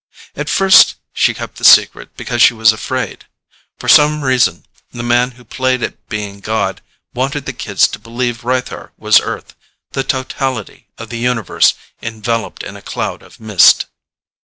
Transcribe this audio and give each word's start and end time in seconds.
At 0.35 0.49
first 0.49 0.95
she 1.13 1.35
kept 1.35 1.57
the 1.59 1.63
secret 1.63 2.17
because 2.17 2.41
she 2.41 2.55
was 2.55 2.73
afraid. 2.73 3.25
For 3.77 3.87
some 3.87 4.23
reason 4.23 4.65
the 4.91 5.03
man 5.03 5.29
who 5.37 5.45
played 5.45 5.83
at 5.83 6.09
being 6.09 6.39
god 6.39 6.81
wanted 7.13 7.45
the 7.45 7.53
kids 7.53 7.87
to 7.89 7.99
believe 7.99 8.41
Rythar 8.43 8.93
was 8.97 9.21
Earth, 9.21 9.55
the 9.91 10.03
totality 10.03 10.87
of 10.97 11.09
the 11.09 11.19
universe 11.19 11.75
enveloped 12.01 12.63
in 12.63 12.75
a 12.75 12.81
cloud 12.81 13.21
of 13.21 13.39
mist. 13.39 13.85